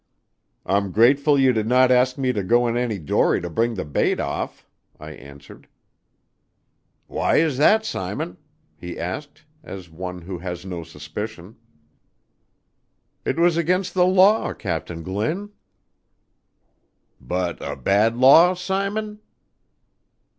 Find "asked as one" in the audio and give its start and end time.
8.97-10.23